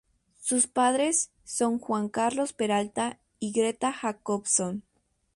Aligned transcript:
Sus 0.41 0.65
padres 0.65 1.29
son 1.43 1.77
Juan 1.77 2.09
Carlos 2.09 2.53
Peralta 2.53 3.19
y 3.39 3.51
Greta 3.51 3.93
Jacobson. 3.93 4.81